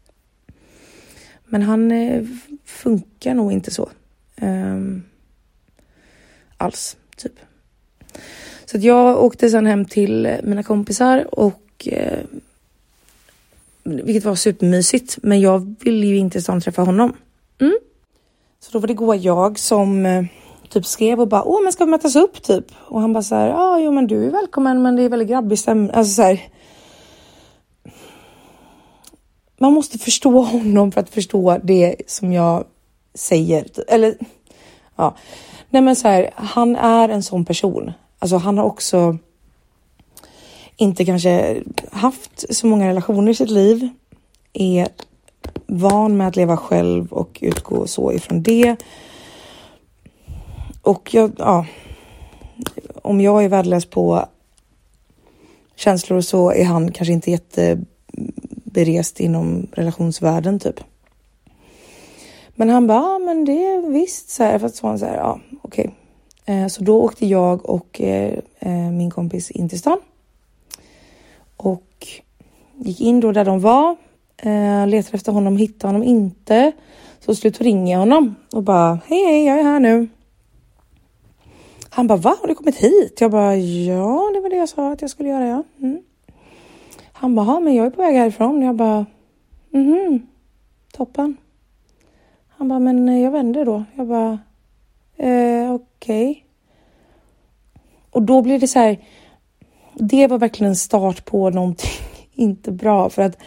[1.45, 2.23] Men han eh,
[2.65, 3.89] funkar nog inte så.
[4.41, 5.03] Um,
[6.57, 7.39] alls, typ.
[8.65, 12.19] Så att jag åkte sen hem till mina kompisar och eh,
[13.83, 15.17] vilket var supermysigt.
[15.23, 17.13] Men jag ville ju inte stan träffa honom.
[17.59, 17.79] Mm.
[18.59, 20.25] Så då var det goa jag som eh,
[20.69, 22.65] typ skrev och bara åh men ska vi mötas upp typ?
[22.77, 25.29] Och han bara så här ja jo men du är välkommen men det är väldigt
[25.29, 25.91] grabbig stämning.
[25.93, 26.41] Alltså så här.
[29.57, 32.63] Man måste förstå honom för att förstå det som jag
[33.13, 33.67] säger.
[33.87, 34.17] Eller
[34.95, 35.15] ja,
[35.69, 37.91] nej men så här, han är en sån person.
[38.19, 39.17] Alltså han har också
[40.75, 43.89] inte kanske haft så många relationer i sitt liv.
[44.53, 44.87] Är
[45.67, 48.75] van med att leva själv och utgå så ifrån det.
[50.81, 51.65] Och jag, ja,
[53.01, 54.25] om jag är värdelös på
[55.75, 60.79] känslor så är han kanske inte jätteberest inom relationsvärlden typ.
[62.55, 65.05] Men han bara, ja men det är visst så här, för att så han så
[65.05, 65.95] här, ja okej.
[66.45, 66.69] Okay.
[66.69, 69.99] Så då åkte jag och eh, eh, min kompis in till stan.
[71.57, 72.07] Och
[72.77, 73.95] gick in då där de var
[74.41, 76.71] Eh, letar efter honom, hittar honom inte.
[77.19, 80.07] Så slut ringer jag honom och bara hej hej, jag är här nu.
[81.89, 83.21] Han bara va, har du kommit hit?
[83.21, 85.63] Jag bara ja, det var det jag sa att jag skulle göra ja.
[85.79, 86.01] Mm.
[87.13, 88.61] Han bara, men jag är på väg härifrån.
[88.61, 89.05] Jag bara
[89.69, 90.27] mhm,
[90.93, 91.37] toppen.
[92.47, 93.83] Han bara, men eh, jag vänder då.
[93.95, 94.39] Jag bara
[95.17, 96.29] eh, okej.
[96.29, 96.41] Okay.
[98.11, 98.99] Och då blir det så här.
[99.93, 101.91] Det var verkligen en start på någonting
[102.33, 103.37] inte bra för att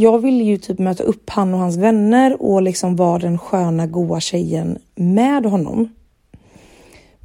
[0.00, 3.86] jag ville ju typ möta upp han och hans vänner och liksom vara den sköna
[3.86, 5.88] goa tjejen med honom.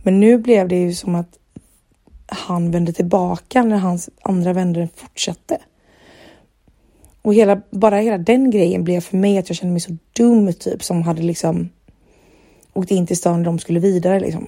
[0.04, 1.38] Men nu blev det ju som att
[2.26, 5.58] han vände tillbaka när hans andra vänner fortsatte.
[7.22, 10.54] Och hela, bara hela den grejen blev för mig att jag kände mig så dum
[10.54, 11.70] typ som hade liksom
[12.74, 14.48] åkt in till stan när de skulle vidare liksom.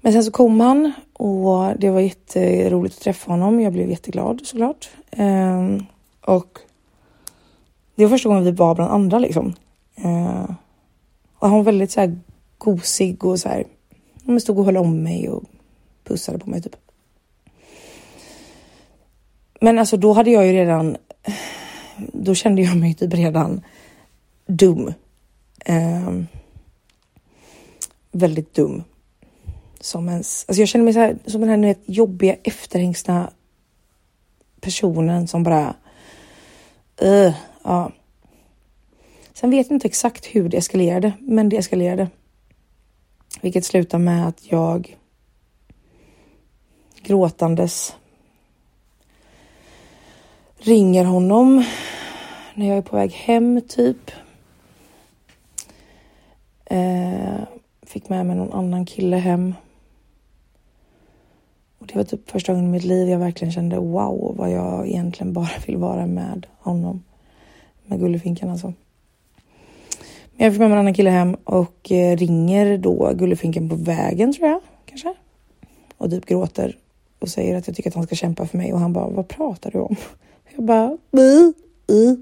[0.00, 3.60] Men sen så kom han och det var jätteroligt att träffa honom.
[3.60, 4.90] Jag blev jätteglad såklart.
[5.16, 5.86] Um,
[6.26, 6.58] och
[7.94, 9.54] det var första gången vi var bland andra liksom.
[9.94, 10.50] Eh,
[11.38, 12.20] och han var väldigt så här
[12.58, 13.64] gosig och så här.
[14.26, 15.44] Han stod och höll om mig och
[16.04, 16.76] pussade på mig typ.
[19.60, 20.96] Men alltså då hade jag ju redan,
[21.96, 23.60] då kände jag mig typ redan
[24.46, 24.94] dum.
[25.64, 26.12] Eh,
[28.12, 28.82] väldigt dum.
[29.80, 33.30] Som ens, alltså jag känner mig så här, som den här vet, jobbiga efterhängsna
[34.60, 35.74] personen som bara
[37.02, 37.92] Uh, ja.
[39.32, 42.08] Sen vet jag inte exakt hur det eskalerade, men det eskalerade.
[43.40, 44.96] Vilket slutar med att jag
[47.02, 47.96] gråtandes
[50.56, 51.64] ringer honom
[52.54, 54.10] när jag är på väg hem typ.
[56.64, 57.40] Eh,
[57.82, 59.54] fick med mig någon annan kille hem.
[61.84, 64.88] Och det var typ första gången i mitt liv jag verkligen kände wow vad jag
[64.88, 67.02] egentligen bara vill vara med honom.
[67.86, 68.66] Med Gullefinkan alltså.
[70.36, 73.76] Men jag fick med mig en annan kille hem och eh, ringer då Gullefinken på
[73.76, 75.14] vägen tror jag kanske.
[75.98, 76.76] Och typ gråter
[77.18, 79.28] och säger att jag tycker att han ska kämpa för mig och han bara, vad
[79.28, 79.96] pratar du om?
[80.56, 81.52] Jag bara, bli,
[81.86, 82.16] i.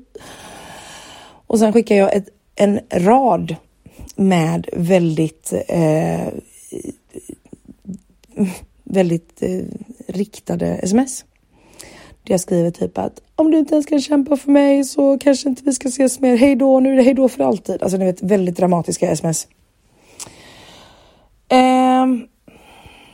[1.47, 3.57] Och sen skickar jag ett, en rad
[4.17, 6.29] med väldigt eh,
[8.93, 9.65] väldigt eh,
[10.07, 11.25] riktade sms.
[12.23, 15.49] Där jag skriver typ att om du inte ens kan kämpa för mig så kanske
[15.49, 16.37] inte vi ska ses mer.
[16.37, 17.83] Hej då, nu är det hej då för alltid.
[17.83, 19.49] Alltså ni vet väldigt dramatiska sms.
[21.49, 22.07] Eh,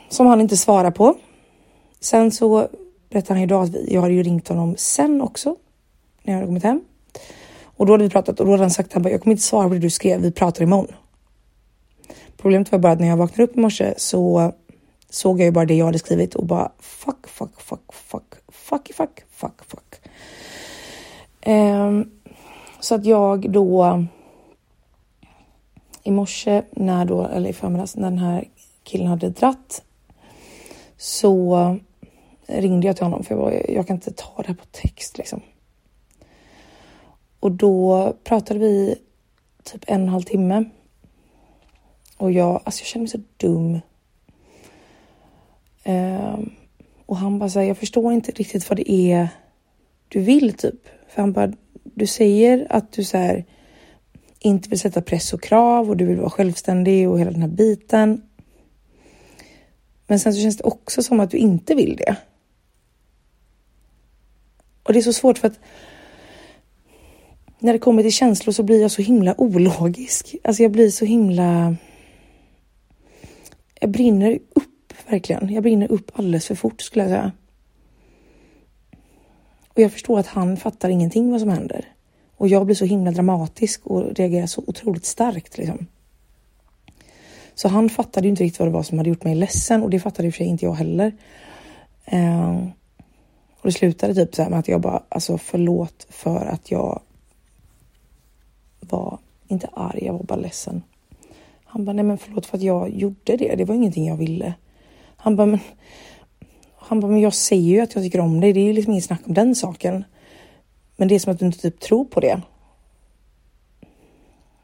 [0.09, 1.15] som han inte svarar på.
[1.99, 2.67] Sen så
[3.09, 5.55] berättar han idag att vi, jag har ju ringt honom sen också
[6.23, 6.81] när jag hade kommit hem.
[7.63, 9.67] Och då hade vi pratat och då hade han sagt att jag kommer inte svara
[9.67, 10.93] på det du skrev, vi pratar imorgon.
[12.37, 14.53] Problemet var bara att när jag vaknade upp i morse så
[15.09, 18.93] såg jag ju bara det jag hade skrivit och bara fuck, fuck, fuck, fuck, fuck,
[18.93, 20.09] fuck, fuck, fuck.
[21.45, 22.11] Um,
[22.79, 24.05] så att jag då
[26.03, 28.47] i morse när då, eller i förmiddags när den här
[28.83, 29.83] killen hade dratt
[30.97, 31.77] så
[32.47, 35.17] ringde jag till honom för jag bara, jag kan inte ta det här på text
[35.17, 35.41] liksom.
[37.39, 38.95] Och då pratade vi
[39.63, 40.65] typ en och en halv timme.
[42.17, 43.79] Och jag, alltså jag kände mig så dum.
[45.85, 46.51] Um,
[47.05, 49.29] och han bara säger, jag förstår inte riktigt vad det är
[50.09, 50.87] du vill typ.
[51.09, 51.51] För han bara,
[51.83, 53.45] du säger att du så här,
[54.39, 57.49] inte vill sätta press och krav och du vill vara självständig och hela den här
[57.49, 58.21] biten.
[60.07, 62.15] Men sen så känns det också som att du inte vill det.
[64.83, 65.59] Och det är så svårt för att
[67.59, 70.35] när det kommer till känslor så blir jag så himla ologisk.
[70.43, 71.75] Alltså jag blir så himla...
[73.81, 74.39] Jag brinner
[75.09, 75.53] verkligen.
[75.53, 77.31] Jag brinner upp alldeles för fort skulle jag säga.
[79.67, 81.85] Och jag förstår att han fattar ingenting vad som händer.
[82.35, 85.87] Och jag blir så himla dramatisk och reagerar så otroligt starkt liksom.
[87.55, 89.89] Så han fattade ju inte riktigt vad det var som hade gjort mig ledsen och
[89.89, 91.13] det fattade i och för sig inte jag heller.
[92.05, 92.57] Eh,
[93.61, 97.01] och det slutade typ så här med att jag bara, alltså förlåt för att jag
[98.79, 100.83] var inte arg, jag var bara ledsen.
[101.63, 103.55] Han bara, nej men förlåt för att jag gjorde det.
[103.55, 104.53] Det var ingenting jag ville.
[105.21, 105.59] Han bara, men,
[106.75, 108.53] han bara, men jag säger ju att jag tycker om dig.
[108.53, 110.03] Det är ju liksom inget snack om den saken.
[110.95, 112.41] Men det är som att du inte typ tror på det.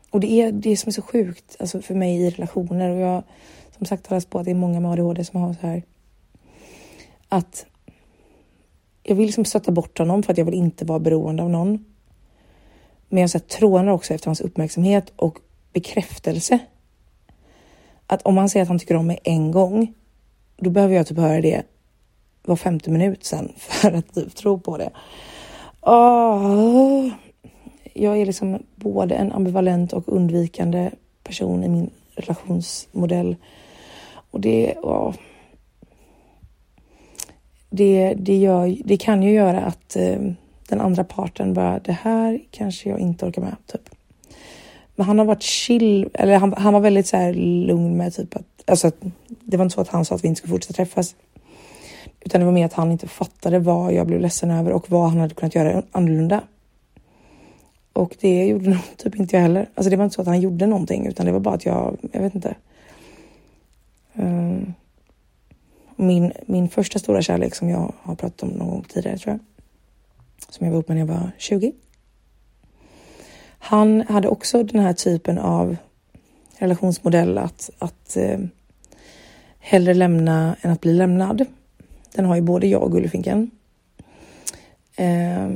[0.10, 3.24] Och det är det som är så sjukt alltså för mig i relationer och jag
[3.78, 5.84] som sagt har läst på att det är många med ADHD som har så här.
[7.30, 7.66] Att
[9.04, 11.86] jag vill liksom stötta bort honom för att jag vill inte vara beroende av någon.
[13.10, 15.40] Men jag så här, trånar också efter hans uppmärksamhet och
[15.74, 16.60] bekräftelse.
[18.08, 19.94] Att om han säger att han tycker om mig en gång,
[20.58, 21.64] då behöver jag typ höra det
[22.46, 24.90] var femte minut sen för att typ tro på det.
[25.82, 27.10] Oh,
[27.94, 30.92] jag är liksom både en ambivalent och undvikande
[31.24, 33.36] person i min relationsmodell.
[34.32, 35.14] Och det, oh,
[37.70, 40.20] det, det, gör, det kan ju göra att eh,
[40.70, 43.56] den andra parten bara, det här kanske jag inte orkar med.
[43.68, 43.95] Typ.
[44.96, 48.36] Men han har varit chill, eller han, han var väldigt så här lugn med typ
[48.36, 48.96] att, alltså att
[49.28, 51.16] det var inte så att han sa att vi inte skulle fortsätta träffas.
[52.20, 55.10] Utan det var mer att han inte fattade vad jag blev ledsen över och vad
[55.10, 56.44] han hade kunnat göra annorlunda.
[57.94, 59.70] Och det gjorde nog typ inte jag heller.
[59.76, 61.98] Alltså det var inte så att han gjorde någonting utan det var bara att jag,
[62.12, 62.56] jag vet inte.
[64.14, 64.74] Um,
[65.96, 69.40] min, min första stora kärlek som jag har pratat om någon gång tidigare tror jag
[70.50, 71.74] som jag var ihop med när jag var 20.
[73.68, 75.78] Han hade också den här typen av
[76.58, 78.40] relationsmodell att, att eh,
[79.60, 81.46] hellre lämna än att bli lämnad.
[82.16, 83.52] Den har ju både jag och Gullfinken
[84.96, 85.50] Eh,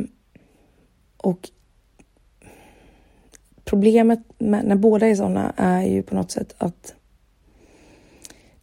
[1.17, 1.50] och
[3.63, 6.93] problemet med, när båda är sådana är ju på något sätt att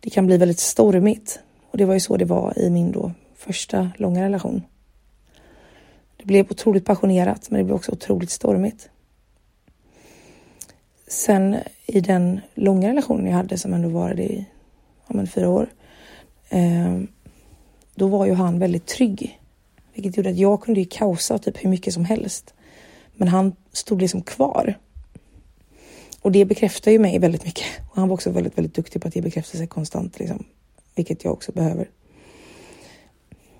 [0.00, 1.40] det kan bli väldigt stormigt.
[1.70, 4.62] Och det var ju så det var i min då första långa relation.
[6.16, 8.88] Det blev otroligt passionerat, men det blev också otroligt stormigt.
[11.08, 14.46] Sen i den långa relationen jag hade som ändå varade i
[15.06, 15.68] ja, men fyra år.
[16.48, 17.00] Eh,
[17.94, 19.40] då var ju han väldigt trygg,
[19.94, 22.54] vilket gjorde att jag kunde ju kaosa typ hur mycket som helst.
[23.14, 24.78] Men han stod liksom kvar.
[26.22, 27.66] Och det bekräftar ju mig väldigt mycket.
[27.90, 30.44] Och han var också väldigt, väldigt duktig på att ge bekräftelse konstant, liksom,
[30.94, 31.90] vilket jag också behöver.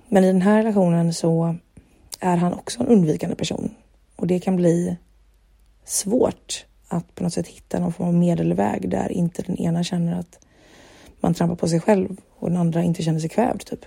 [0.09, 1.57] Men i den här relationen så
[2.20, 3.74] är han också en undvikande person
[4.16, 4.97] och det kan bli
[5.84, 10.20] svårt att på något sätt hitta någon form av medelväg där inte den ena känner
[10.20, 10.39] att
[11.20, 13.87] man trampar på sig själv och den andra inte känner sig kvävd typ.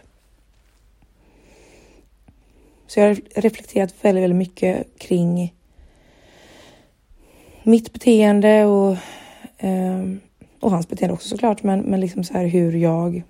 [2.88, 5.54] Så jag har reflekterat väldigt, väldigt mycket kring
[7.64, 8.98] mitt beteende och,
[9.58, 10.04] eh,
[10.60, 13.24] och hans beteende också såklart, men, men liksom så här hur jag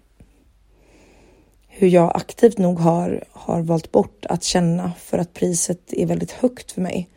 [1.79, 6.31] hur jag aktivt nog har, har valt bort att känna för att priset är väldigt
[6.31, 7.09] högt för mig.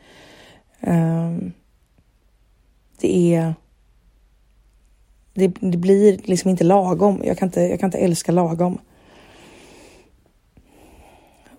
[0.80, 1.52] Um,
[3.02, 3.54] det är
[5.34, 7.22] det, det, blir liksom inte lagom.
[7.24, 8.78] Jag kan inte, jag kan inte älska lagom.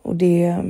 [0.01, 0.63] Och det...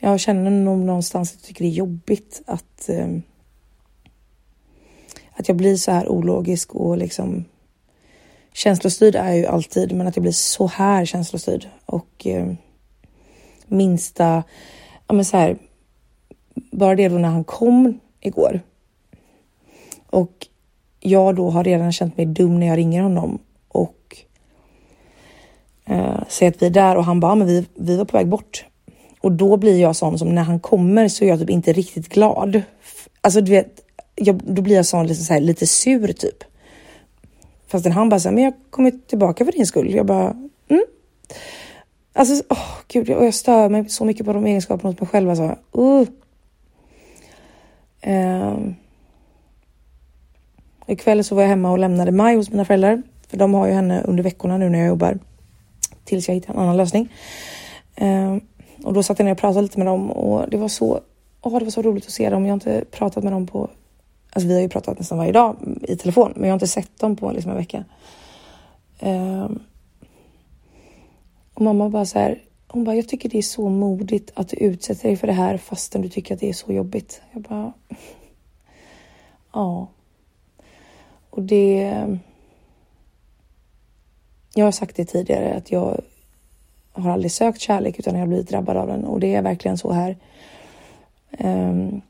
[0.00, 2.88] Jag känner nog någonstans att jag tycker det är jobbigt att...
[2.88, 3.08] Eh,
[5.32, 7.44] att jag blir så här ologisk och liksom...
[8.52, 12.52] Känslostyrd är jag ju alltid, men att jag blir så här känslostyrd och eh,
[13.66, 14.42] minsta...
[15.06, 15.58] Ja, men så här,
[16.54, 18.60] bara det då när han kom igår
[20.10, 20.46] och
[21.00, 23.38] jag då har redan känt mig dum när jag ringer honom
[23.68, 24.16] och
[25.84, 28.28] eh, säger att vi är där och han bara, men vi, vi var på väg
[28.28, 28.64] bort.
[29.20, 32.08] Och då blir jag sån som när han kommer så är jag typ inte riktigt
[32.08, 32.62] glad.
[33.20, 33.80] Alltså du vet,
[34.14, 36.44] jag, då blir jag sån liksom så här, lite sur typ.
[37.66, 39.94] Fastän han bara säger men jag kommer tillbaka för din skull.
[39.94, 40.36] Jag bara,
[40.68, 40.84] mm.
[42.12, 45.08] Alltså, åh oh, gud, och jag stör mig så mycket på de egenskaperna hos mig
[45.08, 45.30] själv.
[45.30, 45.56] Alltså.
[45.78, 46.08] Uh.
[48.08, 48.58] Eh,
[50.86, 53.02] Ikväll så var jag hemma och lämnade Maj hos mina föräldrar.
[53.28, 55.18] För de har ju henne under veckorna nu när jag jobbar.
[56.04, 57.12] Tills jag hittar en annan lösning.
[57.94, 58.36] Eh,
[58.84, 61.00] och då satt jag ner och pratade lite med dem och det var så,
[61.42, 62.44] oh, det var så roligt att se dem.
[62.44, 63.70] Jag har inte pratat med dem på,
[64.30, 66.98] alltså vi har ju pratat nästan varje dag i telefon, men jag har inte sett
[67.00, 67.84] dem på liksom en vecka.
[68.98, 69.48] Eh,
[71.54, 72.38] och mamma bara så här,
[72.68, 75.58] hon bara, jag tycker det är så modigt att du utsätter dig för det här
[75.58, 77.22] fastän du tycker att det är så jobbigt.
[77.32, 77.72] Jag bara,
[79.52, 79.86] ja.
[81.30, 82.04] Och det...
[84.54, 86.00] Jag har sagt det tidigare att jag
[86.92, 89.78] har aldrig sökt kärlek utan jag har blivit drabbad av den och det är verkligen
[89.78, 90.16] så här.
[91.38, 92.00] Um,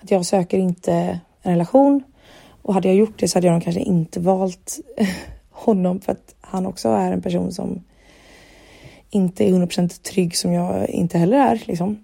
[0.00, 2.02] att jag söker inte en relation
[2.62, 4.78] och hade jag gjort det så hade jag nog kanske inte valt
[5.50, 7.84] honom för att han också är en person som
[9.10, 11.98] inte är 100% trygg som jag inte heller är liksom.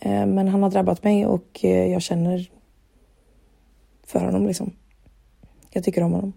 [0.00, 2.50] Eh, men han har drabbat mig och eh, jag känner
[4.06, 4.72] för honom liksom.
[5.70, 6.32] Jag tycker om honom.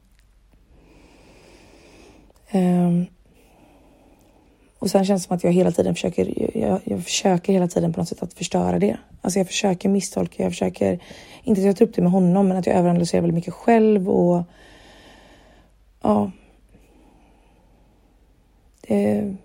[2.49, 3.05] Ehm,
[4.79, 7.93] och sen känns det som att jag hela tiden försöker, jag, jag, försöker hela tiden
[7.93, 8.97] på något sätt att förstöra det.
[9.21, 10.99] Alltså jag försöker misstolka, jag försöker,
[11.43, 14.09] inte att jag tar upp det med honom, men att jag överanalyserar väldigt mycket själv
[14.09, 14.43] och
[16.01, 16.31] ja.
[18.87, 19.35] Det,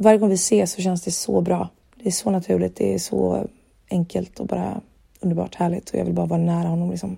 [0.00, 1.68] varje gång vi ses så känns det så bra.
[1.96, 3.46] Det är så naturligt, det är så
[3.90, 4.80] enkelt och bara
[5.20, 7.16] underbart härligt och jag vill bara vara nära honom liksom.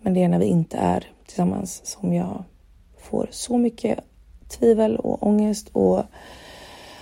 [0.00, 2.44] Men det är när vi inte är tillsammans som jag
[2.98, 3.98] får så mycket
[4.48, 6.02] tvivel och ångest och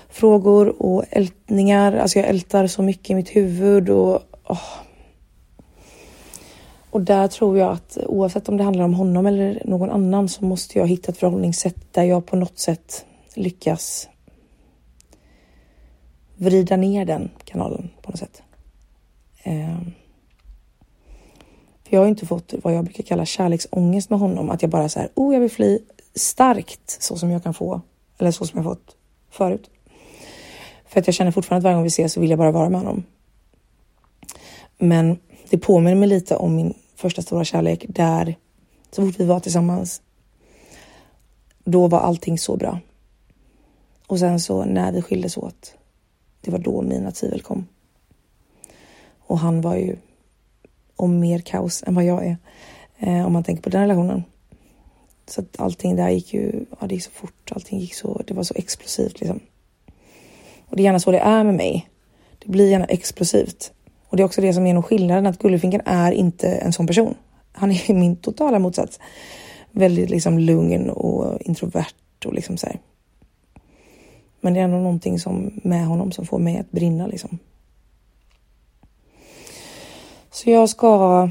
[0.08, 1.92] frågor och ältningar.
[1.92, 4.62] Alltså jag ältar så mycket i mitt huvud och oh.
[6.90, 10.44] Och där tror jag att oavsett om det handlar om honom eller någon annan så
[10.44, 13.04] måste jag hitta ett förhållningssätt där jag på något sätt
[13.34, 14.08] lyckas
[16.43, 18.43] vrida ner den kanalen på något sätt.
[19.43, 19.93] Ehm.
[21.84, 24.51] För Jag har inte fått vad jag brukar kalla kärleksångest med honom.
[24.51, 25.78] Att jag bara så här, oh jag vill fly
[26.14, 27.80] starkt så som jag kan få.
[28.18, 28.97] Eller så som jag fått
[29.30, 29.70] förut.
[30.86, 32.68] För att jag känner fortfarande att varje gång vi ses så vill jag bara vara
[32.68, 33.05] med honom.
[34.78, 35.18] Men
[35.51, 38.36] det påminner mig lite om min första stora kärlek där
[38.90, 40.03] så fort vi var tillsammans.
[41.64, 42.78] Då var allting så bra.
[44.07, 45.74] Och sen så när vi skildes åt.
[46.45, 47.66] Det var då mina tvivel kom.
[49.18, 49.97] Och han var ju
[50.97, 52.36] om mer kaos än vad jag är.
[52.99, 54.24] Eh, om man tänker på den relationen.
[55.26, 58.34] Så att allting där gick ju, ja det gick så fort, allting gick så, det
[58.34, 59.40] var så explosivt liksom.
[60.66, 61.88] Och det är gärna så det är med mig.
[62.38, 63.72] Det blir gärna explosivt.
[64.09, 66.86] Och det är också det som är nog skillnaden, att Gullefinken är inte en sån
[66.86, 67.14] person.
[67.53, 69.01] Han är min totala motsats.
[69.70, 72.78] Väldigt liksom lugn och introvert och liksom så här.
[74.45, 77.38] Men det är ändå någonting som med honom som får mig att brinna liksom.
[80.30, 81.30] Så jag ska,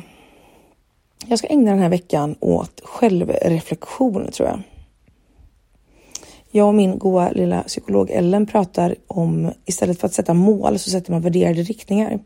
[1.26, 4.62] jag ska ägna den här veckan åt självreflektion tror jag.
[6.52, 10.90] Jag och min goa lilla psykolog Ellen pratar om istället för att sätta mål så
[10.90, 12.20] sätter man värderade riktningar.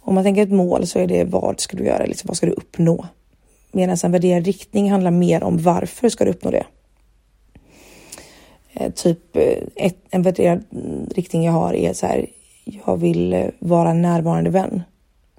[0.00, 2.46] Om man tänker ett mål så är det vad ska du göra, liksom, vad ska
[2.46, 3.06] du uppnå?
[3.72, 6.64] Medan en värderad riktning handlar mer om varför ska du uppnå det?
[8.78, 12.26] Eh, typ eh, ett, en värderad mm, riktning jag har är så här.
[12.86, 14.82] Jag vill eh, vara en närvarande vän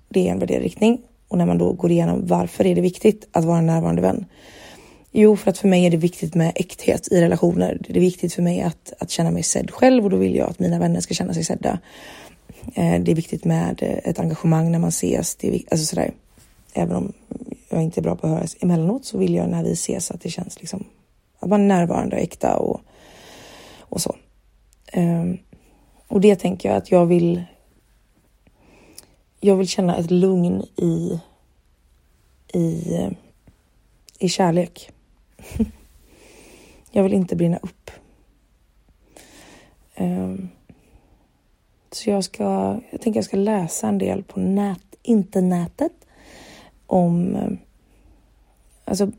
[0.09, 1.01] det är en värderad riktning.
[1.27, 4.25] Och när man då går igenom varför är det viktigt att vara en närvarande vän?
[5.11, 7.77] Jo, för att för mig är det viktigt med äkthet i relationer.
[7.89, 10.49] Det är viktigt för mig att, att känna mig sedd själv och då vill jag
[10.49, 11.79] att mina vänner ska känna sig sedda.
[12.75, 15.35] Det är viktigt med ett engagemang när man ses.
[15.35, 16.11] Det är, alltså sådär.
[16.73, 17.13] Även om
[17.69, 20.21] jag inte är bra på att höras emellanåt så vill jag när vi ses att
[20.21, 20.83] det känns liksom
[21.39, 22.81] att man är närvarande och äkta och,
[23.89, 24.15] och så.
[24.93, 25.37] Um,
[26.07, 27.43] och det tänker jag att jag vill.
[29.39, 31.19] Jag vill känna ett lugn i.
[32.53, 32.97] I,
[34.19, 34.91] i kärlek.
[36.91, 37.91] jag vill inte brinna upp.
[39.97, 40.49] Um,
[41.91, 45.91] så jag ska, jag tänker jag ska läsa en del på nät, internetet
[46.85, 47.37] om
[48.85, 49.11] alltså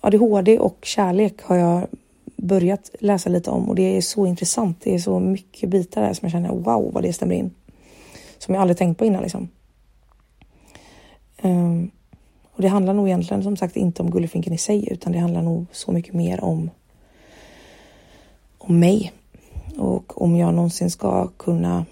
[0.00, 1.86] ADHD och kärlek har jag
[2.36, 4.80] börjat läsa lite om och det är så intressant.
[4.80, 7.50] Det är så mycket bitar där som jag känner wow vad det stämmer in.
[8.38, 9.48] Som jag aldrig tänkt på innan liksom.
[11.42, 11.90] Um,
[12.52, 15.42] och det handlar nog egentligen som sagt inte om Gullefinken i sig utan det handlar
[15.42, 16.70] nog så mycket mer om
[18.58, 19.12] om mig
[19.78, 21.86] och om jag någonsin ska kunna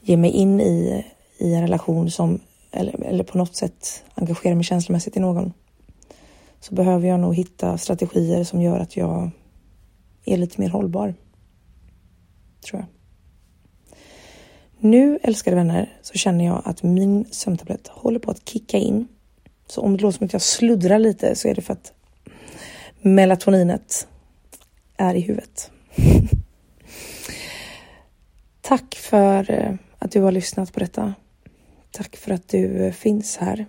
[0.00, 1.04] ge mig in i,
[1.38, 2.40] i en relation som
[2.70, 5.52] eller, eller på något sätt engagera mig känslomässigt i någon
[6.60, 9.30] så behöver jag nog hitta strategier som gör att jag
[10.24, 11.14] är lite mer hållbar.
[12.60, 12.86] Tror jag.
[14.78, 19.08] Nu, älskade vänner, så känner jag att min sömntablett håller på att kicka in.
[19.66, 21.92] Så om det låter som att jag sluddrar lite så är det för att
[23.00, 24.08] melatoninet
[24.96, 25.70] är i huvudet.
[28.60, 31.14] Tack för eh, att du har lyssnat på detta.
[31.90, 33.66] Tack för att du eh, finns här.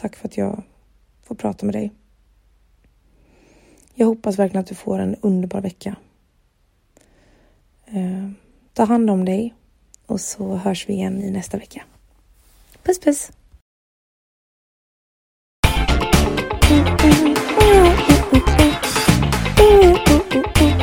[0.00, 0.62] Tack för att jag
[1.22, 1.92] får prata med dig.
[3.94, 5.96] Jag hoppas verkligen att du får en underbar vecka.
[7.86, 8.30] Eh,
[8.72, 9.54] ta hand om dig
[10.06, 11.82] och så hörs vi igen i nästa vecka.
[12.82, 13.30] Puss puss!
[16.70, 17.36] Mm, mm,
[19.60, 20.77] mm,